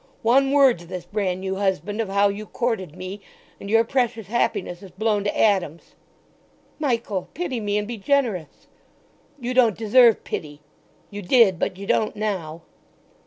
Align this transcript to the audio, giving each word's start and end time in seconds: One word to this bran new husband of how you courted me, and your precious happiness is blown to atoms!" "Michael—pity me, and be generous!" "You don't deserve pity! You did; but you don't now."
One 0.23 0.51
word 0.51 0.79
to 0.79 0.87
this 0.87 1.05
bran 1.05 1.41
new 1.41 1.57
husband 1.57 2.01
of 2.01 2.09
how 2.09 2.27
you 2.29 2.47
courted 2.47 2.95
me, 2.95 3.21
and 3.59 3.69
your 3.69 3.83
precious 3.83 4.25
happiness 4.25 4.81
is 4.81 4.89
blown 4.89 5.23
to 5.25 5.39
atoms!" 5.39 5.93
"Michael—pity 6.79 7.59
me, 7.59 7.77
and 7.77 7.87
be 7.87 7.97
generous!" 7.99 8.65
"You 9.39 9.53
don't 9.53 9.77
deserve 9.77 10.23
pity! 10.23 10.61
You 11.11 11.21
did; 11.21 11.59
but 11.59 11.77
you 11.77 11.85
don't 11.85 12.15
now." 12.15 12.63